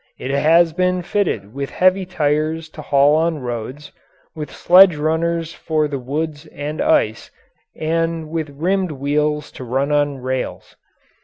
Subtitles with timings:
[0.17, 3.91] It has been fitted with heavy tires to haul on roads,
[4.35, 7.29] with sledge runners for the woods and ice,
[7.75, 10.75] and with rimmed wheels to run on rails.